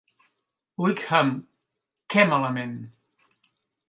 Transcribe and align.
Wickham, 0.83 1.29
què 2.13 2.23
malament" 2.31 2.73